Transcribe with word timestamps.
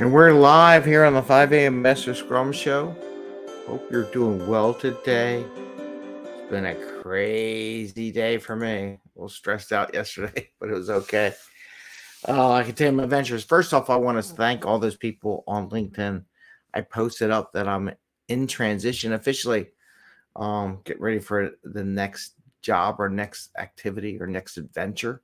And 0.00 0.10
we're 0.10 0.32
live 0.32 0.86
here 0.86 1.04
on 1.04 1.12
the 1.12 1.22
5 1.22 1.52
a.m. 1.52 1.82
Master 1.82 2.14
Scrum 2.14 2.50
Show. 2.50 2.96
Hope 3.66 3.86
you're 3.90 4.10
doing 4.10 4.48
well 4.48 4.72
today. 4.72 5.44
It's 6.24 6.50
been 6.50 6.64
a 6.64 6.74
crazy 7.02 8.10
day 8.10 8.38
for 8.38 8.56
me. 8.56 8.68
A 8.68 8.98
little 9.14 9.28
stressed 9.28 9.70
out 9.70 9.92
yesterday, 9.94 10.48
but 10.58 10.70
it 10.70 10.72
was 10.72 10.88
okay. 10.88 11.34
Uh, 12.26 12.52
I 12.52 12.62
can 12.62 12.74
tell 12.74 12.90
my 12.90 13.04
adventures. 13.04 13.44
First 13.44 13.74
off, 13.74 13.90
I 13.90 13.96
want 13.96 14.16
to 14.16 14.22
thank 14.22 14.64
all 14.64 14.78
those 14.78 14.96
people 14.96 15.44
on 15.46 15.68
LinkedIn. 15.68 16.24
I 16.72 16.80
posted 16.80 17.30
up 17.30 17.52
that 17.52 17.68
I'm 17.68 17.90
in 18.28 18.46
transition 18.46 19.12
officially. 19.12 19.68
Um, 20.34 20.80
get 20.84 20.98
ready 21.02 21.18
for 21.18 21.50
the 21.64 21.84
next 21.84 22.32
job 22.62 22.96
or 22.98 23.10
next 23.10 23.50
activity 23.58 24.18
or 24.18 24.26
next 24.26 24.56
adventure 24.56 25.22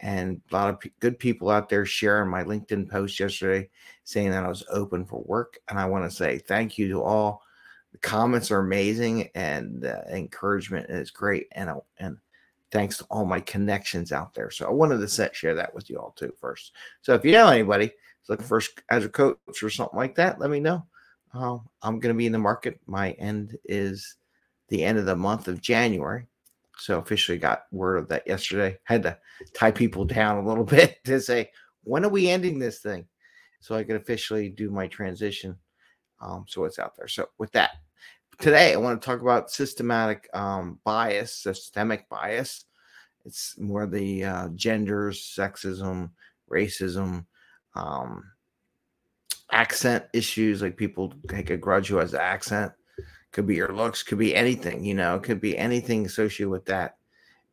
and 0.00 0.40
a 0.50 0.54
lot 0.54 0.70
of 0.70 0.80
p- 0.80 0.92
good 1.00 1.18
people 1.18 1.50
out 1.50 1.68
there 1.68 1.84
sharing 1.84 2.30
my 2.30 2.42
LinkedIn 2.44 2.88
post 2.88 3.20
yesterday 3.20 3.68
saying 4.04 4.30
that 4.30 4.44
I 4.44 4.48
was 4.48 4.64
open 4.70 5.04
for 5.04 5.22
work. 5.26 5.58
And 5.68 5.78
I 5.78 5.86
want 5.86 6.08
to 6.08 6.16
say 6.16 6.38
thank 6.38 6.78
you 6.78 6.88
to 6.88 7.02
all. 7.02 7.42
The 7.92 7.98
comments 7.98 8.50
are 8.50 8.60
amazing 8.60 9.28
and 9.34 9.84
uh, 9.84 10.02
encouragement 10.10 10.88
is 10.90 11.10
great. 11.10 11.48
And, 11.52 11.70
and 11.98 12.16
thanks 12.70 12.98
to 12.98 13.04
all 13.10 13.24
my 13.24 13.40
connections 13.40 14.12
out 14.12 14.32
there. 14.32 14.50
So 14.50 14.66
I 14.66 14.70
wanted 14.70 14.98
to 14.98 15.08
set, 15.08 15.34
share 15.34 15.54
that 15.54 15.74
with 15.74 15.90
you 15.90 15.98
all 15.98 16.12
too 16.12 16.32
first. 16.40 16.72
So 17.02 17.14
if 17.14 17.24
you 17.24 17.32
know 17.32 17.48
anybody 17.48 17.92
looking 18.28 18.46
for 18.46 18.62
as 18.90 19.04
a 19.04 19.08
coach 19.08 19.62
or 19.62 19.70
something 19.70 19.98
like 19.98 20.14
that, 20.14 20.38
let 20.38 20.50
me 20.50 20.60
know. 20.60 20.86
Uh, 21.34 21.58
I'm 21.82 22.00
going 22.00 22.14
to 22.14 22.18
be 22.18 22.26
in 22.26 22.32
the 22.32 22.38
market. 22.38 22.80
My 22.86 23.12
end 23.12 23.58
is 23.64 24.16
the 24.68 24.84
end 24.84 24.98
of 24.98 25.06
the 25.06 25.16
month 25.16 25.48
of 25.48 25.60
January. 25.60 26.26
So 26.80 26.98
officially 26.98 27.38
got 27.38 27.64
word 27.70 27.98
of 27.98 28.08
that 28.08 28.26
yesterday. 28.26 28.78
Had 28.84 29.02
to 29.02 29.18
tie 29.54 29.70
people 29.70 30.04
down 30.04 30.38
a 30.38 30.48
little 30.48 30.64
bit 30.78 30.98
to 31.04 31.20
say, 31.20 31.50
when 31.84 32.04
are 32.04 32.10
we 32.10 32.28
ending 32.28 32.58
this 32.58 32.80
thing? 32.80 33.06
So 33.60 33.74
I 33.74 33.84
could 33.84 33.96
officially 33.96 34.48
do 34.48 34.70
my 34.70 34.86
transition. 34.86 35.56
Um, 36.20 36.44
so 36.48 36.64
it's 36.64 36.78
out 36.78 36.96
there. 36.96 37.08
So 37.08 37.26
with 37.38 37.52
that, 37.52 37.70
today 38.38 38.72
I 38.72 38.76
want 38.76 39.00
to 39.00 39.04
talk 39.04 39.20
about 39.20 39.50
systematic 39.50 40.28
um, 40.32 40.78
bias, 40.84 41.34
systemic 41.34 42.08
bias. 42.08 42.64
It's 43.26 43.58
more 43.58 43.86
the 43.86 44.24
uh, 44.24 44.48
genders, 44.54 45.20
sexism, 45.20 46.10
racism, 46.50 47.26
um, 47.74 48.24
accent 49.52 50.04
issues, 50.14 50.62
like 50.62 50.76
people 50.76 51.12
take 51.28 51.50
a 51.50 51.56
grudge 51.56 51.88
who 51.88 51.96
has 51.96 52.14
accent 52.14 52.72
could 53.32 53.46
be 53.46 53.56
your 53.56 53.74
looks, 53.74 54.02
could 54.02 54.18
be 54.18 54.34
anything, 54.34 54.84
you 54.84 54.94
know, 54.94 55.16
it 55.16 55.22
could 55.22 55.40
be 55.40 55.56
anything 55.56 56.04
associated 56.04 56.50
with 56.50 56.64
that 56.66 56.96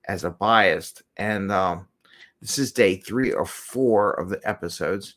as 0.05 0.23
a 0.23 0.29
bias. 0.29 1.01
And 1.17 1.51
um, 1.51 1.87
this 2.41 2.57
is 2.57 2.71
day 2.71 2.97
three 2.97 3.31
or 3.31 3.45
four 3.45 4.11
of 4.11 4.29
the 4.29 4.41
episodes. 4.47 5.15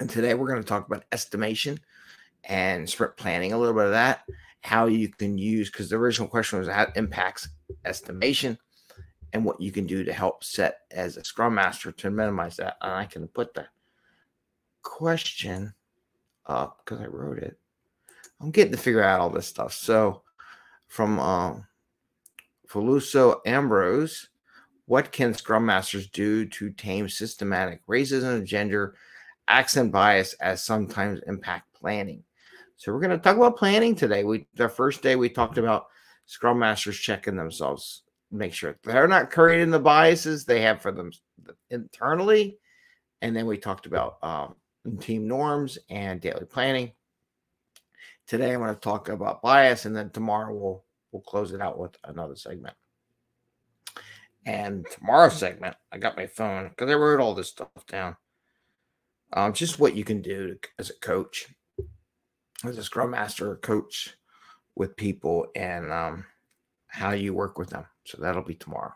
And 0.00 0.08
today 0.08 0.34
we're 0.34 0.48
going 0.48 0.62
to 0.62 0.68
talk 0.68 0.86
about 0.86 1.04
estimation 1.12 1.78
and 2.44 2.88
sprint 2.88 3.16
planning, 3.16 3.52
a 3.52 3.58
little 3.58 3.74
bit 3.74 3.84
of 3.84 3.90
that, 3.90 4.22
how 4.62 4.86
you 4.86 5.08
can 5.08 5.36
use, 5.36 5.70
because 5.70 5.90
the 5.90 5.96
original 5.96 6.28
question 6.28 6.58
was 6.58 6.68
how 6.68 6.86
impacts 6.96 7.48
estimation 7.84 8.58
and 9.32 9.44
what 9.44 9.60
you 9.60 9.70
can 9.70 9.86
do 9.86 10.04
to 10.04 10.12
help 10.12 10.42
set 10.42 10.78
as 10.90 11.16
a 11.16 11.24
scrum 11.24 11.54
master 11.54 11.92
to 11.92 12.10
minimize 12.10 12.56
that. 12.56 12.76
And 12.80 12.92
I 12.92 13.04
can 13.04 13.28
put 13.28 13.52
the 13.52 13.66
question 14.82 15.74
up 16.46 16.80
because 16.82 17.00
I 17.00 17.06
wrote 17.06 17.38
it. 17.38 17.59
I'm 18.40 18.50
getting 18.50 18.72
to 18.72 18.78
figure 18.78 19.02
out 19.02 19.20
all 19.20 19.30
this 19.30 19.46
stuff. 19.46 19.72
So, 19.74 20.22
from 20.88 21.20
um, 21.20 21.66
Feluso 22.68 23.40
Ambrose, 23.46 24.28
what 24.86 25.12
can 25.12 25.34
Scrum 25.34 25.66
Masters 25.66 26.08
do 26.08 26.46
to 26.46 26.70
tame 26.70 27.08
systematic 27.08 27.86
racism, 27.86 28.44
gender, 28.44 28.96
accent 29.46 29.92
bias 29.92 30.32
as 30.34 30.64
sometimes 30.64 31.20
impact 31.26 31.72
planning? 31.74 32.24
So, 32.76 32.92
we're 32.92 33.00
going 33.00 33.10
to 33.10 33.18
talk 33.18 33.36
about 33.36 33.58
planning 33.58 33.94
today. 33.94 34.24
We 34.24 34.46
the 34.54 34.68
first 34.68 35.02
day 35.02 35.16
we 35.16 35.28
talked 35.28 35.58
about 35.58 35.86
Scrum 36.24 36.58
Masters 36.58 36.98
checking 36.98 37.36
themselves, 37.36 38.04
make 38.30 38.54
sure 38.54 38.78
they're 38.84 39.08
not 39.08 39.30
creating 39.30 39.70
the 39.70 39.78
biases 39.78 40.44
they 40.44 40.62
have 40.62 40.80
for 40.80 40.92
them 40.92 41.12
internally, 41.68 42.58
and 43.20 43.36
then 43.36 43.46
we 43.46 43.58
talked 43.58 43.84
about 43.84 44.16
um, 44.22 44.54
team 44.98 45.28
norms 45.28 45.78
and 45.90 46.22
daily 46.22 46.46
planning. 46.46 46.92
Today 48.30 48.52
I'm 48.52 48.60
going 48.60 48.72
to 48.72 48.80
talk 48.80 49.08
about 49.08 49.42
bias, 49.42 49.86
and 49.86 49.96
then 49.96 50.08
tomorrow 50.10 50.54
we'll 50.54 50.84
we'll 51.10 51.20
close 51.22 51.50
it 51.50 51.60
out 51.60 51.80
with 51.80 51.96
another 52.04 52.36
segment. 52.36 52.76
And 54.46 54.86
tomorrow's 54.88 55.36
segment, 55.36 55.74
I 55.90 55.98
got 55.98 56.16
my 56.16 56.28
phone 56.28 56.68
because 56.68 56.88
I 56.88 56.94
wrote 56.94 57.18
all 57.18 57.34
this 57.34 57.48
stuff 57.48 57.70
down. 57.88 58.16
Um, 59.32 59.52
just 59.52 59.80
what 59.80 59.96
you 59.96 60.04
can 60.04 60.22
do 60.22 60.46
to, 60.46 60.68
as 60.78 60.90
a 60.90 60.98
coach, 61.00 61.48
as 62.62 62.78
a 62.78 62.84
scrum 62.84 63.10
master 63.10 63.50
or 63.50 63.56
coach 63.56 64.14
with 64.76 64.94
people, 64.94 65.48
and 65.56 65.92
um, 65.92 66.24
how 66.86 67.10
you 67.10 67.34
work 67.34 67.58
with 67.58 67.70
them. 67.70 67.84
So 68.04 68.18
that'll 68.20 68.44
be 68.44 68.54
tomorrow. 68.54 68.94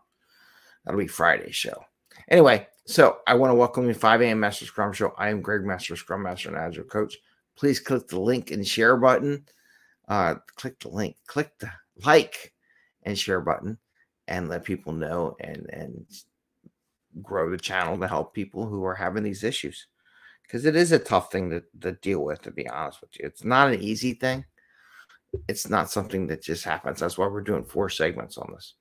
That'll 0.84 1.00
be 1.00 1.08
Friday's 1.08 1.56
show. 1.56 1.84
Anyway, 2.28 2.68
so 2.86 3.18
I 3.26 3.34
want 3.34 3.50
to 3.50 3.56
welcome 3.56 3.88
you 3.88 3.94
to 3.94 3.98
5 3.98 4.20
a.m. 4.20 4.38
Master 4.38 4.64
Scrum 4.64 4.92
Show. 4.92 5.12
I 5.18 5.30
am 5.30 5.42
Greg 5.42 5.64
Master, 5.64 5.96
Scrum 5.96 6.22
Master 6.22 6.50
and 6.50 6.56
Agile 6.56 6.84
Coach 6.84 7.16
please 7.56 7.81
click 7.81 8.09
the 8.09 8.20
link 8.20 8.50
and 8.50 8.66
share 8.66 8.97
button. 8.97 9.44
Uh, 10.09 10.37
click 10.56 10.78
the 10.81 10.88
link, 10.88 11.16
click 11.26 11.50
the 11.59 11.70
like 12.04 12.53
and 13.04 13.19
share 13.19 13.41
button, 13.41 13.78
and 14.28 14.48
let 14.48 14.65
people 14.65 14.92
know 14.92 15.37
and 15.41 15.66
and 15.70 16.06
grow 17.22 17.50
the 17.50 17.59
channel 17.59 17.97
to 17.98 18.09
help 18.09 18.34
people 18.34 18.66
who 18.66 18.84
are 18.84 18.94
having 18.94 19.22
these 19.22 19.44
issues. 19.44 19.87
Because 20.43 20.66
it 20.66 20.76
is 20.76 20.93
a 20.93 20.98
tough 20.98 21.32
thing 21.32 21.50
to, 21.50 21.62
to 21.81 21.93
deal 21.93 22.22
with 22.22 22.43
to 22.43 22.50
be 22.50 22.69
honest 22.69 23.00
with 23.00 23.10
you. 23.19 23.26
It's 23.26 23.44
not 23.44 23.72
an 23.72 23.81
easy 23.81 24.12
thing. 24.12 24.44
It's 25.48 25.69
not 25.69 25.91
something 25.91 26.26
that 26.26 26.43
just 26.43 26.64
happens. 26.64 27.00
That's 27.00 27.16
why 27.16 27.26
we're 27.26 27.41
doing 27.41 27.64
four 27.64 27.88
segments 27.88 28.37
on 28.37 28.53
this. 28.53 28.75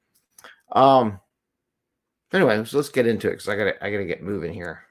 Um 0.72 1.20
anyway 2.34 2.64
so 2.66 2.78
let's 2.78 2.90
get 2.90 3.06
into 3.06 3.28
it 3.28 3.34
because 3.34 3.48
i 3.48 3.56
gotta 3.56 3.86
i 3.86 3.92
gotta 3.92 4.06
get 4.06 4.24
moving 4.24 4.54
here. 4.54 4.84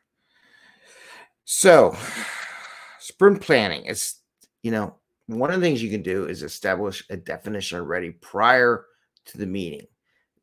So 1.44 1.96
sprint 3.02 3.40
planning 3.40 3.84
is, 3.86 4.16
you 4.62 4.70
know, 4.70 4.94
one 5.26 5.50
of 5.50 5.60
the 5.60 5.66
things 5.66 5.82
you 5.82 5.90
can 5.90 6.02
do 6.02 6.26
is 6.26 6.42
establish 6.42 7.04
a 7.10 7.16
definition 7.16 7.78
already 7.78 8.10
prior 8.10 8.86
to 9.26 9.38
the 9.38 9.46
meeting 9.46 9.86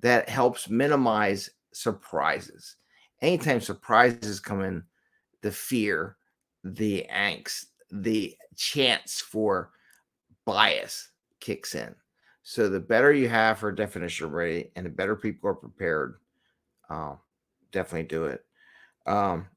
that 0.01 0.29
helps 0.29 0.69
minimize 0.69 1.49
surprises. 1.73 2.75
Anytime 3.21 3.61
surprises 3.61 4.39
come 4.39 4.61
in, 4.61 4.83
the 5.41 5.51
fear, 5.51 6.17
the 6.63 7.05
angst, 7.13 7.65
the 7.91 8.35
chance 8.55 9.21
for 9.21 9.71
bias 10.45 11.09
kicks 11.39 11.75
in. 11.75 11.95
So 12.43 12.67
the 12.67 12.79
better 12.79 13.13
you 13.13 13.29
have 13.29 13.59
for 13.59 13.71
definition 13.71 14.31
ready 14.31 14.71
and 14.75 14.85
the 14.85 14.89
better 14.89 15.15
people 15.15 15.49
are 15.49 15.55
prepared, 15.55 16.15
uh, 16.89 17.15
definitely 17.71 18.07
do 18.07 18.25
it. 18.25 18.43
Um, 19.05 19.47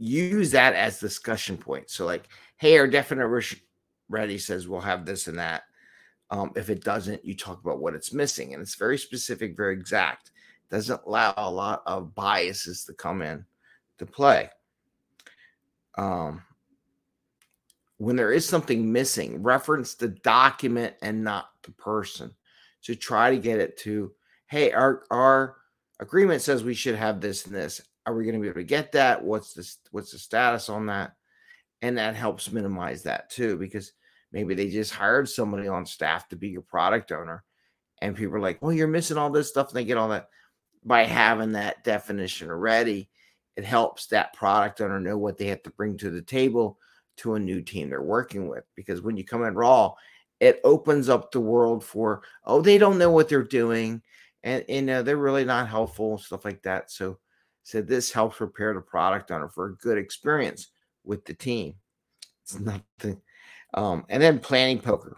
use 0.00 0.50
that 0.50 0.74
as 0.74 0.98
discussion 0.98 1.56
point. 1.56 1.90
So, 1.90 2.06
like, 2.06 2.26
hey, 2.56 2.78
our 2.78 2.88
definite 2.88 3.28
ready 4.08 4.38
says 4.38 4.66
we'll 4.66 4.80
have 4.80 5.04
this 5.04 5.28
and 5.28 5.38
that. 5.38 5.62
Um, 6.30 6.52
if 6.56 6.70
it 6.70 6.82
doesn't, 6.82 7.24
you 7.24 7.36
talk 7.36 7.60
about 7.62 7.80
what 7.80 7.94
it's 7.94 8.12
missing, 8.12 8.54
and 8.54 8.62
it's 8.62 8.76
very 8.76 8.98
specific, 8.98 9.56
very 9.56 9.74
exact. 9.74 10.30
Doesn't 10.70 11.00
allow 11.06 11.34
a 11.36 11.50
lot 11.50 11.82
of 11.86 12.14
biases 12.14 12.84
to 12.84 12.94
come 12.94 13.20
in 13.20 13.44
to 13.98 14.06
play. 14.06 14.48
Um, 15.98 16.42
when 17.98 18.16
there 18.16 18.32
is 18.32 18.48
something 18.48 18.90
missing, 18.90 19.42
reference 19.42 19.94
the 19.94 20.08
document 20.08 20.94
and 21.02 21.22
not 21.22 21.50
the 21.62 21.72
person. 21.72 22.34
To 22.84 22.94
try 22.94 23.30
to 23.30 23.36
get 23.36 23.60
it 23.60 23.76
to, 23.78 24.10
hey, 24.46 24.72
our 24.72 25.02
our 25.10 25.56
agreement 25.98 26.40
says 26.40 26.64
we 26.64 26.72
should 26.72 26.94
have 26.94 27.20
this 27.20 27.44
and 27.44 27.54
this 27.54 27.82
are 28.10 28.16
we 28.16 28.24
going 28.24 28.34
to 28.34 28.40
be 28.40 28.48
able 28.48 28.60
to 28.60 28.64
get 28.64 28.92
that? 28.92 29.22
What's 29.22 29.54
the 29.54 29.68
what's 29.90 30.12
the 30.12 30.18
status 30.18 30.68
on 30.68 30.86
that? 30.86 31.12
And 31.82 31.96
that 31.98 32.14
helps 32.14 32.52
minimize 32.52 33.02
that 33.04 33.30
too, 33.30 33.56
because 33.56 33.92
maybe 34.32 34.54
they 34.54 34.68
just 34.68 34.92
hired 34.92 35.28
somebody 35.28 35.68
on 35.68 35.86
staff 35.86 36.28
to 36.28 36.36
be 36.36 36.48
your 36.48 36.62
product 36.62 37.12
owner, 37.12 37.44
and 38.02 38.16
people 38.16 38.36
are 38.36 38.40
like, 38.40 38.60
"Well, 38.60 38.72
you're 38.72 38.88
missing 38.88 39.16
all 39.16 39.30
this 39.30 39.48
stuff," 39.48 39.68
and 39.68 39.76
they 39.76 39.84
get 39.84 39.96
all 39.96 40.08
that. 40.08 40.28
By 40.84 41.04
having 41.04 41.52
that 41.52 41.84
definition 41.84 42.50
already, 42.50 43.10
it 43.56 43.64
helps 43.64 44.06
that 44.06 44.32
product 44.32 44.80
owner 44.80 45.00
know 45.00 45.18
what 45.18 45.36
they 45.38 45.46
have 45.46 45.62
to 45.64 45.70
bring 45.70 45.96
to 45.98 46.10
the 46.10 46.22
table 46.22 46.78
to 47.18 47.34
a 47.34 47.38
new 47.38 47.60
team 47.60 47.90
they're 47.90 48.02
working 48.02 48.48
with. 48.48 48.64
Because 48.74 49.02
when 49.02 49.16
you 49.16 49.24
come 49.24 49.44
in 49.44 49.54
raw, 49.54 49.92
it 50.40 50.60
opens 50.64 51.10
up 51.10 51.30
the 51.30 51.40
world 51.40 51.84
for, 51.84 52.22
oh, 52.44 52.62
they 52.62 52.78
don't 52.78 52.98
know 52.98 53.10
what 53.10 53.28
they're 53.28 53.42
doing, 53.42 54.02
and 54.42 54.64
you 54.68 54.78
uh, 54.78 54.80
know 54.80 55.02
they're 55.02 55.16
really 55.16 55.44
not 55.44 55.68
helpful, 55.68 56.18
stuff 56.18 56.44
like 56.44 56.62
that. 56.62 56.90
So 56.90 57.18
said 57.70 57.86
this 57.86 58.10
helps 58.10 58.38
prepare 58.38 58.74
the 58.74 58.80
product 58.80 59.30
owner 59.30 59.48
for 59.48 59.66
a 59.66 59.76
good 59.76 59.98
experience 59.98 60.70
with 61.04 61.24
the 61.24 61.34
team. 61.34 61.74
It's 62.42 62.58
nothing. 62.58 63.20
Um, 63.74 64.04
and 64.08 64.22
then 64.22 64.40
planning 64.40 64.80
poker. 64.80 65.16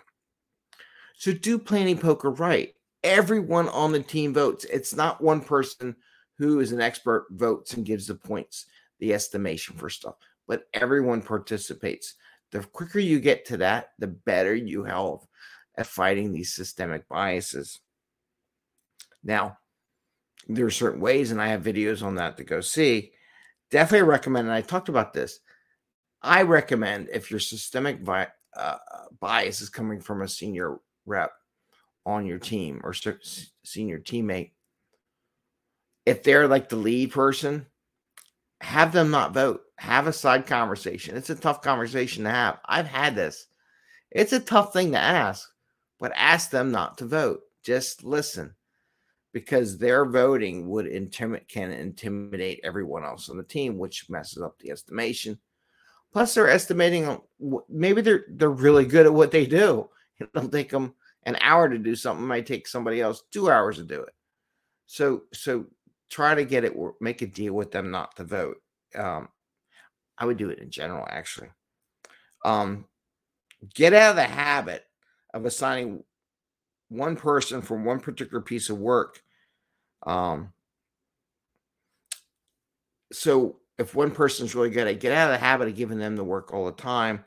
So 1.17 1.33
do 1.33 1.59
planning 1.59 1.99
poker 1.99 2.31
right. 2.31 2.75
Everyone 3.03 3.69
on 3.69 3.93
the 3.93 4.03
team 4.03 4.35
votes. 4.35 4.65
It's 4.65 4.95
not 4.95 5.23
one 5.23 5.41
person 5.41 5.97
who 6.39 6.61
is 6.61 6.73
an 6.73 6.81
expert 6.81 7.27
votes 7.31 7.75
and 7.75 7.87
gives 7.87 8.07
the 8.07 8.15
points, 8.15 8.67
the 8.99 9.15
estimation 9.15 9.77
for 9.77 9.89
stuff. 9.89 10.17
but 10.49 10.65
everyone 10.75 11.23
participates. 11.23 12.15
The 12.51 12.61
quicker 12.61 12.99
you 12.99 13.21
get 13.21 13.47
to 13.47 13.57
that, 13.59 13.91
the 13.99 14.09
better 14.09 14.55
you 14.55 14.85
help 14.85 15.27
at 15.79 15.87
fighting 15.87 16.33
these 16.33 16.53
systemic 16.53 17.09
biases. 17.09 17.81
Now, 19.25 19.59
there 20.49 20.67
are 20.67 20.71
certain 20.71 21.01
ways, 21.01 21.31
and 21.31 21.41
I 21.41 21.49
have 21.49 21.63
videos 21.63 22.03
on 22.03 22.17
that 22.17 22.37
to 22.37 22.45
go 22.45 22.61
see. 22.61 23.13
Definitely 23.71 24.09
recommend, 24.09 24.49
and 24.49 24.55
I 24.55 24.61
talked 24.61 24.89
about 24.89 25.13
this. 25.13 25.41
I 26.23 26.43
recommend 26.43 27.09
if 27.13 27.31
your 27.31 27.41
systemic 27.41 27.99
uh, 28.09 28.77
bias 29.21 29.61
is 29.61 29.69
coming 29.69 30.01
from 30.01 30.23
a 30.23 30.29
senior 30.29 30.79
rep 31.07 31.33
on 32.05 32.27
your 32.27 32.39
team 32.39 32.81
or 32.85 32.93
senior 33.65 33.99
teammate, 33.99 34.51
if 36.05 36.23
they're 36.23 36.49
like 36.49 36.69
the 36.69 36.77
lead 36.77 37.13
person, 37.13 37.67
have 38.61 38.93
them 38.93 39.11
not 39.11 39.35
vote. 39.35 39.63
Have 39.79 40.07
a 40.07 40.13
side 40.13 40.47
conversation. 40.47 41.17
It's 41.17 41.31
a 41.31 41.35
tough 41.35 41.63
conversation 41.63 42.25
to 42.25 42.31
have. 42.31 42.59
I've 42.65 42.87
had 42.87 43.17
this. 43.17 43.47
It's 44.11 44.33
a 44.33 44.41
tough 44.41 44.73
thing 44.73 44.93
to 44.93 44.99
ask, 44.99 45.49
but 45.99 46.13
ask 46.15 46.51
them 46.51 46.71
not 46.71 46.99
to 46.99 47.07
vote. 47.07 47.41
Just 47.65 48.05
listen 48.05 48.55
because 49.33 49.79
their 49.79 50.05
voting 50.05 50.69
would 50.69 50.87
intimidate 50.87 51.49
can 51.49 51.71
intimidate 51.73 52.61
everyone 52.63 53.05
else 53.05 53.29
on 53.29 53.37
the 53.37 53.43
team, 53.43 53.79
which 53.79 54.11
messes 54.11 54.43
up 54.43 54.59
the 54.59 54.71
estimation. 54.71 55.39
Plus, 56.13 56.35
they're 56.35 56.51
estimating 56.51 57.19
maybe 57.69 58.03
they're 58.03 58.27
they're 58.31 58.51
really 58.51 58.85
good 58.85 59.07
at 59.07 59.15
what 59.15 59.31
they 59.31 59.47
do. 59.47 59.89
It'll 60.21 60.49
take 60.49 60.71
them 60.71 60.95
an 61.25 61.37
hour 61.41 61.69
to 61.69 61.79
do 61.79 61.95
something. 61.97 62.25
It 62.25 62.29
might 62.29 62.47
take 62.47 62.69
somebody 62.69 63.01
else 63.01 63.23
two 63.31 63.51
hours 63.51 63.77
to 63.77 63.85
do 63.85 64.03
it. 64.03 64.15
So 64.87 65.23
so 65.33 65.67
try 66.11 66.35
to 66.35 66.45
get 66.45 66.65
it 66.65 66.75
make 67.01 67.23
a 67.23 67.27
deal 67.27 67.55
with 67.55 67.71
them 67.71 67.91
not 67.91 68.15
to 68.17 68.25
vote. 68.25 68.59
Um, 68.95 69.29
I 70.19 70.27
would 70.27 70.37
do 70.37 70.51
it 70.51 70.59
in 70.59 70.71
general, 70.71 71.07
actually. 71.09 71.49
Um, 72.45 72.85
get 73.75 73.95
out 73.95 74.11
of 74.11 74.17
the 74.17 74.25
habit 74.25 74.85
of 75.33 75.47
assigning 75.47 76.05
one 76.93 77.17
person 77.17 77.63
for 77.63 77.77
one 77.77 78.01
particular 78.01 78.43
piece 78.43 78.69
of 78.69 78.79
work. 78.79 79.23
Um, 80.07 80.53
so 83.13 83.57
if 83.79 83.95
one 83.95 84.11
person's 84.11 84.55
really 84.55 84.71
good, 84.71 84.87
I 84.87 84.93
get 84.93 85.13
out 85.13 85.31
of 85.31 85.41
the 85.41 85.45
habit 85.45 85.69
of 85.69 85.77
giving 85.77 85.99
them 85.99 86.17
the 86.17 86.25
work 86.25 86.53
all 86.53 86.67
the 86.67 86.73
time. 86.73 87.25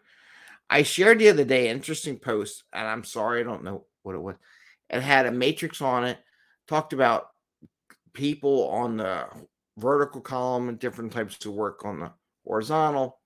I 0.70 0.84
shared 0.84 1.20
the 1.20 1.30
other 1.30 1.44
day 1.44 1.70
interesting 1.70 2.18
post, 2.18 2.64
and 2.74 2.88
I'm 2.88 3.04
sorry 3.04 3.42
I 3.42 3.44
don't 3.44 3.64
know 3.64 3.86
what 4.04 4.16
it 4.16 4.22
was. 4.22 4.36
It 4.90 5.02
had 5.02 5.26
a 5.26 5.32
matrix 5.32 5.82
on 5.82 6.06
it, 6.06 6.20
talked 6.68 6.94
about 6.94 7.30
people 8.14 8.68
on 8.70 8.98
the 8.98 9.26
vertical 9.78 10.22
column 10.22 10.70
and 10.70 10.80
different 10.80 11.12
types 11.12 11.44
of 11.46 11.54
work 11.54 11.86
on 11.86 12.00
the 12.00 12.12
horizontal. 12.46 13.20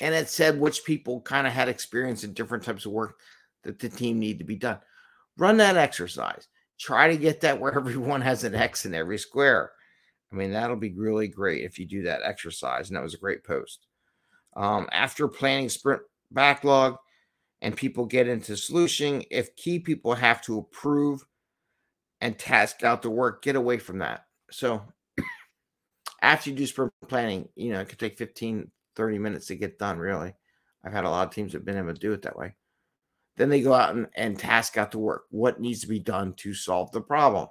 And 0.00 0.14
it 0.14 0.28
said 0.28 0.58
which 0.58 0.84
people 0.84 1.20
kind 1.20 1.46
of 1.46 1.52
had 1.52 1.68
experience 1.68 2.24
in 2.24 2.32
different 2.32 2.64
types 2.64 2.86
of 2.86 2.92
work 2.92 3.18
that 3.64 3.78
the 3.78 3.88
team 3.88 4.18
need 4.18 4.38
to 4.38 4.44
be 4.44 4.56
done. 4.56 4.78
Run 5.36 5.56
that 5.58 5.76
exercise. 5.76 6.48
Try 6.78 7.08
to 7.08 7.16
get 7.16 7.40
that 7.42 7.60
where 7.60 7.74
everyone 7.76 8.20
has 8.20 8.44
an 8.44 8.54
X 8.54 8.86
in 8.86 8.94
every 8.94 9.18
square. 9.18 9.72
I 10.32 10.36
mean, 10.36 10.52
that'll 10.52 10.76
be 10.76 10.92
really 10.92 11.28
great 11.28 11.64
if 11.64 11.78
you 11.78 11.86
do 11.86 12.02
that 12.02 12.22
exercise. 12.22 12.88
And 12.88 12.96
that 12.96 13.02
was 13.02 13.14
a 13.14 13.18
great 13.18 13.44
post. 13.44 13.86
Um, 14.56 14.88
after 14.92 15.28
planning 15.28 15.68
sprint 15.68 16.02
backlog 16.30 16.96
and 17.62 17.76
people 17.76 18.06
get 18.06 18.28
into 18.28 18.56
solution, 18.56 19.22
if 19.30 19.56
key 19.56 19.78
people 19.78 20.14
have 20.14 20.42
to 20.42 20.58
approve 20.58 21.24
and 22.20 22.38
task 22.38 22.82
out 22.82 23.02
the 23.02 23.10
work, 23.10 23.42
get 23.42 23.56
away 23.56 23.78
from 23.78 23.98
that. 23.98 24.26
So 24.50 24.82
after 26.22 26.50
you 26.50 26.56
do 26.56 26.66
sprint 26.66 26.92
planning, 27.08 27.48
you 27.54 27.72
know, 27.72 27.80
it 27.80 27.88
could 27.88 27.98
take 27.98 28.18
15, 28.18 28.70
30 28.96 29.18
minutes 29.18 29.46
to 29.46 29.56
get 29.56 29.78
done, 29.78 29.98
really. 29.98 30.34
I've 30.84 30.92
had 30.92 31.04
a 31.04 31.10
lot 31.10 31.26
of 31.26 31.34
teams 31.34 31.52
that 31.52 31.58
have 31.58 31.64
been 31.64 31.78
able 31.78 31.94
to 31.94 31.98
do 31.98 32.12
it 32.12 32.22
that 32.22 32.36
way. 32.36 32.54
Then 33.38 33.48
they 33.48 33.62
go 33.62 33.72
out 33.72 33.94
and, 33.94 34.08
and 34.16 34.36
task 34.36 34.76
out 34.76 34.90
the 34.90 34.98
work. 34.98 35.24
What 35.30 35.60
needs 35.60 35.80
to 35.82 35.86
be 35.86 36.00
done 36.00 36.34
to 36.38 36.52
solve 36.52 36.90
the 36.90 37.00
problem? 37.00 37.46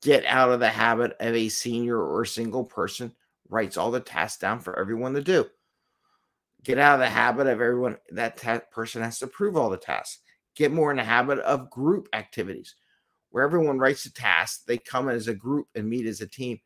Get 0.00 0.24
out 0.24 0.50
of 0.50 0.60
the 0.60 0.68
habit 0.68 1.16
of 1.18 1.34
a 1.34 1.48
senior 1.48 1.98
or 1.98 2.22
a 2.22 2.26
single 2.26 2.64
person 2.64 3.12
writes 3.48 3.76
all 3.76 3.90
the 3.90 4.00
tasks 4.00 4.38
down 4.38 4.60
for 4.60 4.78
everyone 4.78 5.12
to 5.14 5.22
do. 5.22 5.46
Get 6.62 6.78
out 6.78 6.94
of 6.94 7.00
the 7.00 7.10
habit 7.10 7.48
of 7.48 7.60
everyone 7.60 7.98
that 8.10 8.36
ta- 8.36 8.60
person 8.70 9.02
has 9.02 9.18
to 9.18 9.24
approve 9.24 9.56
all 9.56 9.70
the 9.70 9.76
tasks. 9.76 10.20
Get 10.54 10.70
more 10.70 10.92
in 10.92 10.98
the 10.98 11.04
habit 11.04 11.40
of 11.40 11.68
group 11.68 12.08
activities 12.12 12.76
where 13.30 13.42
everyone 13.42 13.78
writes 13.78 14.06
a 14.06 14.12
task, 14.12 14.66
they 14.66 14.78
come 14.78 15.08
as 15.08 15.26
a 15.26 15.34
group 15.34 15.66
and 15.74 15.88
meet 15.88 16.06
as 16.06 16.20
a 16.20 16.26
team 16.26 16.60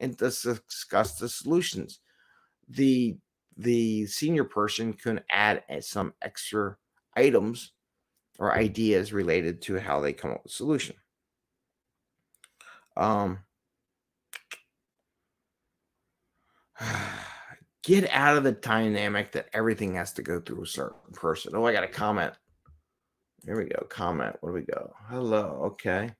and 0.00 0.16
discuss 0.16 1.18
the 1.18 1.28
solutions. 1.28 1.98
The 2.68 3.18
the 3.58 4.06
senior 4.06 4.44
person 4.44 4.94
can 4.94 5.20
add 5.28 5.62
eh, 5.68 5.80
some 5.80 6.14
extra 6.22 6.78
items 7.14 7.72
or 8.42 8.52
ideas 8.52 9.12
related 9.12 9.62
to 9.62 9.78
how 9.78 10.00
they 10.00 10.12
come 10.12 10.32
up 10.32 10.42
with 10.42 10.50
solution. 10.50 10.96
Um, 12.96 13.38
get 17.84 18.10
out 18.10 18.36
of 18.36 18.42
the 18.42 18.50
dynamic 18.50 19.30
that 19.32 19.46
everything 19.52 19.94
has 19.94 20.12
to 20.14 20.22
go 20.22 20.40
through 20.40 20.64
a 20.64 20.66
certain 20.66 21.12
person. 21.12 21.52
Oh, 21.54 21.64
I 21.64 21.72
got 21.72 21.84
a 21.84 21.88
comment. 21.88 22.34
Here 23.44 23.56
we 23.56 23.66
go. 23.66 23.86
Comment. 23.88 24.34
Where 24.40 24.52
do 24.52 24.58
we 24.58 24.66
go? 24.66 24.92
Hello. 25.08 25.60
Okay. 25.66 26.10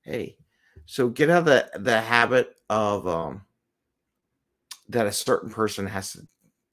Hey. 0.00 0.38
So 0.86 1.10
get 1.10 1.28
out 1.28 1.40
of 1.40 1.44
the, 1.44 1.70
the 1.78 2.00
habit 2.00 2.54
of 2.70 3.06
um 3.06 3.42
that 4.88 5.06
a 5.06 5.12
certain 5.12 5.50
person 5.50 5.86
has 5.86 6.14
to 6.14 6.26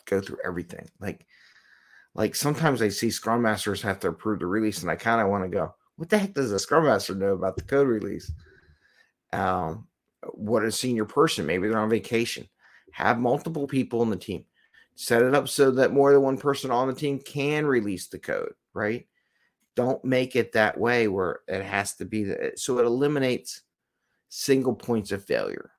go 0.05 0.21
through 0.21 0.37
everything. 0.45 0.87
Like 1.01 1.25
like 2.17 2.35
sometimes 2.35 2.81
I 2.81 2.89
see 2.89 3.11
scrum 3.11 3.43
masters 3.43 3.81
have 3.83 3.99
to 3.99 4.09
approve 4.09 4.39
the 4.39 4.47
release, 4.47 4.81
and 4.81 4.91
I 4.91 4.95
kind 4.95 5.21
of 5.21 5.29
want 5.29 5.43
to 5.43 5.49
go, 5.49 5.73
what 5.95 6.09
the 6.09 6.17
heck 6.17 6.33
does 6.33 6.51
a 6.51 6.59
scrum 6.59 6.85
master 6.85 7.15
know 7.15 7.33
about 7.33 7.55
the 7.55 7.61
code 7.61 7.87
release? 7.87 8.31
Um, 9.31 9.87
what 10.33 10.65
a 10.65 10.71
senior 10.71 11.05
person, 11.05 11.45
maybe 11.45 11.67
they're 11.67 11.77
on 11.77 11.89
vacation. 11.89 12.49
Have 12.91 13.19
multiple 13.19 13.67
people 13.67 14.01
in 14.01 14.09
the 14.09 14.17
team. 14.17 14.45
Set 14.95 15.21
it 15.21 15.35
up 15.35 15.47
so 15.47 15.69
that 15.69 15.93
more 15.93 16.11
than 16.11 16.23
one 16.23 16.39
person 16.39 16.71
on 16.71 16.87
the 16.87 16.93
team 16.93 17.19
can 17.19 17.67
release 17.67 18.07
the 18.07 18.17
code, 18.17 18.53
right? 18.73 19.07
Don't 19.75 20.03
make 20.03 20.35
it 20.35 20.53
that 20.53 20.79
way 20.79 21.07
where 21.07 21.41
it 21.47 21.63
has 21.63 21.93
to 21.97 22.05
be 22.05 22.23
that. 22.23 22.57
So 22.57 22.79
it 22.79 22.85
eliminates 22.85 23.61
single 24.29 24.73
points 24.73 25.11
of 25.11 25.23
failure. 25.23 25.71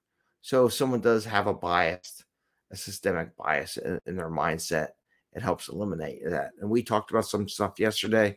So 0.42 0.66
if 0.66 0.72
someone 0.72 1.00
does 1.00 1.24
have 1.24 1.48
a 1.48 1.54
bias, 1.54 2.22
a 2.70 2.76
systemic 2.76 3.36
bias 3.36 3.76
in, 3.76 3.98
in 4.06 4.14
their 4.14 4.30
mindset, 4.30 4.90
it 5.38 5.42
helps 5.42 5.68
eliminate 5.68 6.18
that. 6.24 6.50
And 6.60 6.68
we 6.68 6.82
talked 6.82 7.12
about 7.12 7.24
some 7.24 7.48
stuff 7.48 7.78
yesterday, 7.78 8.36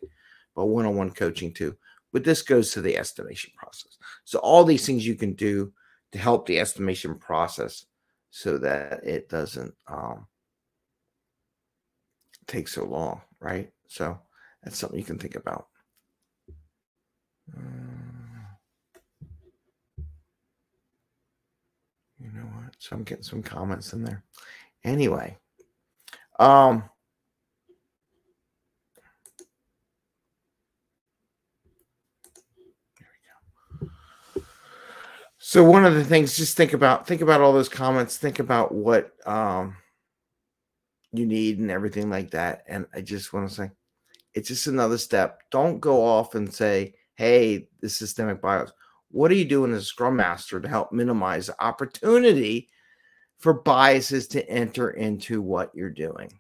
but 0.56 0.68
one 0.68 0.86
on 0.86 0.96
one 0.96 1.10
coaching 1.10 1.52
too. 1.52 1.76
But 2.14 2.24
this 2.24 2.44
goes 2.44 2.72
to 2.72 2.82
the 2.82 2.96
estimation 2.96 3.52
process. 3.58 3.98
So, 4.24 4.38
all 4.40 4.64
these 4.64 4.86
things 4.86 5.06
you 5.06 5.16
can 5.16 5.34
do 5.34 5.74
to 6.12 6.20
help 6.20 6.46
the 6.46 6.60
estimation 6.60 7.18
process 7.18 7.86
so 8.30 8.60
that 8.60 9.04
it 9.04 9.30
doesn't 9.30 9.74
um, 9.88 10.28
take 12.46 12.68
so 12.68 12.86
long, 12.86 13.22
right? 13.40 13.72
So, 13.88 14.20
that's 14.64 14.78
something 14.78 15.00
you 15.00 15.06
can 15.06 15.18
think 15.18 15.36
about. 15.36 15.70
Uh, 17.58 17.62
you 22.20 22.32
know 22.32 22.44
what? 22.44 22.76
So, 22.78 22.96
I'm 22.96 23.04
getting 23.04 23.24
some 23.24 23.42
comments 23.42 23.94
in 23.94 24.04
there. 24.04 24.24
Anyway, 24.84 25.36
um, 26.40 26.84
So 35.52 35.66
one 35.66 35.84
of 35.84 35.96
the 35.96 36.06
things, 36.06 36.38
just 36.38 36.56
think 36.56 36.72
about 36.72 37.06
think 37.06 37.20
about 37.20 37.42
all 37.42 37.52
those 37.52 37.68
comments. 37.68 38.16
Think 38.16 38.40
about 38.40 38.74
what 38.74 39.12
um, 39.28 39.76
you 41.12 41.26
need 41.26 41.60
and 41.60 41.70
everything 41.70 42.10
like 42.10 42.32
that. 42.32 42.64
And 42.70 42.86
I 42.94 43.02
just 43.02 43.34
want 43.34 43.50
to 43.50 43.54
say, 43.54 43.72
it's 44.34 44.48
just 44.48 44.68
another 44.68 44.98
step. 44.98 45.42
Don't 45.52 45.82
go 45.82 46.06
off 46.06 46.36
and 46.36 46.54
say, 46.54 46.94
"Hey, 47.16 47.68
the 47.82 47.90
systemic 47.90 48.42
bias." 48.42 48.72
What 49.10 49.30
are 49.30 49.36
you 49.36 49.44
doing 49.44 49.74
as 49.74 49.82
a 49.82 49.86
scrum 49.86 50.16
master 50.16 50.62
to 50.62 50.70
help 50.70 50.94
minimize 50.94 51.48
the 51.48 51.62
opportunity 51.62 52.70
for 53.38 53.54
biases 53.54 54.30
to 54.30 54.50
enter 54.50 54.92
into 54.92 55.42
what 55.42 55.76
you're 55.76 55.90
doing? 55.90 56.32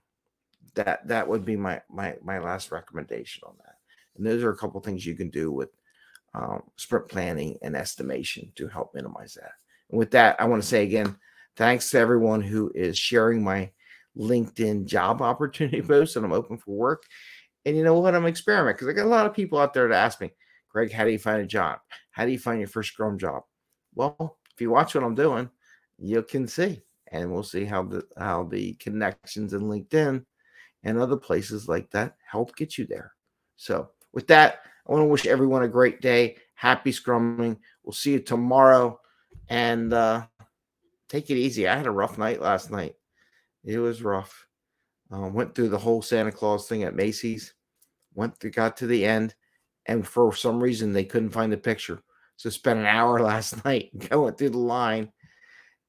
That 0.75 1.05
that 1.09 1.27
would 1.27 1.43
be 1.43 1.57
my 1.57 1.81
my 1.89 2.15
my 2.23 2.39
last 2.39 2.71
recommendation 2.71 3.43
on 3.45 3.55
that. 3.57 3.75
And 4.15 4.25
those 4.25 4.41
are 4.41 4.51
a 4.51 4.57
couple 4.57 4.79
things 4.79 5.05
you 5.05 5.15
can 5.15 5.29
do 5.29 5.51
with 5.51 5.71
um, 6.33 6.63
sprint 6.77 7.07
planning 7.09 7.57
and 7.61 7.75
estimation 7.75 8.51
to 8.55 8.67
help 8.67 8.93
minimize 8.93 9.33
that. 9.35 9.51
And 9.89 9.99
with 9.99 10.11
that, 10.11 10.39
I 10.39 10.45
want 10.45 10.61
to 10.61 10.67
say 10.67 10.83
again, 10.83 11.17
thanks 11.57 11.89
to 11.91 11.99
everyone 11.99 12.41
who 12.41 12.71
is 12.73 12.97
sharing 12.97 13.43
my 13.43 13.71
LinkedIn 14.17 14.85
job 14.85 15.21
opportunity 15.31 15.81
post 15.81 16.15
and 16.15 16.25
I'm 16.25 16.33
open 16.33 16.57
for 16.57 16.75
work. 16.75 17.03
And 17.65 17.75
you 17.77 17.83
know 17.83 17.99
what? 17.99 18.15
I'm 18.15 18.25
experimenting 18.25 18.75
because 18.75 18.87
I 18.87 18.93
got 18.93 19.05
a 19.05 19.09
lot 19.09 19.25
of 19.25 19.33
people 19.33 19.59
out 19.59 19.73
there 19.73 19.87
to 19.87 19.95
ask 19.95 20.21
me, 20.21 20.31
Greg, 20.69 20.91
how 20.91 21.03
do 21.05 21.11
you 21.11 21.19
find 21.19 21.41
a 21.41 21.45
job? 21.45 21.79
How 22.11 22.25
do 22.25 22.31
you 22.31 22.39
find 22.39 22.59
your 22.59 22.67
first 22.67 22.91
Scrum 22.93 23.17
job? 23.17 23.43
Well, 23.93 24.39
if 24.53 24.61
you 24.61 24.69
watch 24.71 24.95
what 24.95 25.03
I'm 25.03 25.15
doing, 25.15 25.49
you 25.97 26.23
can 26.23 26.47
see. 26.47 26.81
and 27.11 27.31
we'll 27.31 27.43
see 27.43 27.65
how 27.65 27.83
the 27.83 28.03
how 28.17 28.43
the 28.43 28.73
connections 28.75 29.53
in 29.53 29.63
LinkedIn 29.63 30.25
and 30.83 30.97
other 30.97 31.17
places 31.17 31.67
like 31.67 31.91
that 31.91 32.15
help 32.29 32.55
get 32.55 32.77
you 32.77 32.85
there. 32.85 33.13
So, 33.57 33.91
with 34.13 34.27
that, 34.27 34.61
I 34.87 34.91
want 34.91 35.03
to 35.03 35.07
wish 35.07 35.25
everyone 35.25 35.63
a 35.63 35.67
great 35.67 36.01
day. 36.01 36.37
Happy 36.55 36.91
scrumming. 36.91 37.57
We'll 37.83 37.93
see 37.93 38.13
you 38.13 38.19
tomorrow, 38.19 38.99
and 39.49 39.93
uh, 39.93 40.25
take 41.09 41.29
it 41.29 41.37
easy. 41.37 41.67
I 41.67 41.75
had 41.75 41.87
a 41.87 41.91
rough 41.91 42.17
night 42.17 42.41
last 42.41 42.71
night. 42.71 42.95
It 43.63 43.79
was 43.79 44.03
rough. 44.03 44.47
Uh, 45.13 45.27
went 45.27 45.53
through 45.53 45.69
the 45.69 45.77
whole 45.77 46.01
Santa 46.01 46.31
Claus 46.31 46.67
thing 46.67 46.83
at 46.83 46.95
Macy's. 46.95 47.53
Went 48.13 48.39
to, 48.39 48.49
got 48.49 48.77
to 48.77 48.87
the 48.87 49.05
end, 49.05 49.35
and 49.85 50.07
for 50.07 50.33
some 50.35 50.61
reason 50.61 50.93
they 50.93 51.03
couldn't 51.03 51.29
find 51.29 51.51
the 51.51 51.57
picture. 51.57 52.01
So 52.37 52.49
spent 52.49 52.79
an 52.79 52.85
hour 52.85 53.19
last 53.23 53.63
night 53.65 53.91
going 54.09 54.33
through 54.35 54.51
the 54.51 54.57
line, 54.57 55.11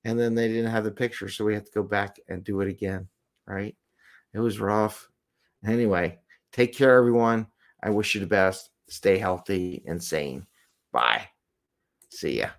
and 0.05 0.19
then 0.19 0.35
they 0.35 0.49
didn't 0.49 0.71
have 0.71 0.85
the 0.85 0.91
picture, 0.91 1.29
so 1.29 1.45
we 1.45 1.55
had 1.55 1.67
to 1.67 1.73
go 1.73 1.83
back 1.83 2.19
and 2.29 2.45
do 2.45 2.61
it 2.61 2.69
again. 2.69 3.09
Right? 3.47 3.76
It 4.35 4.41
was 4.41 4.61
rough. 4.61 5.09
Anyway, 5.67 6.19
take 6.52 6.75
care, 6.75 6.97
everyone. 6.97 7.47
I 7.83 7.91
wish 7.91 8.15
you 8.15 8.21
the 8.21 8.27
best. 8.27 8.71
Stay 8.89 9.19
healthy 9.19 9.83
and 9.87 10.03
sane. 10.03 10.47
Bye. 10.93 11.29
See 12.11 12.39
ya. 12.39 12.51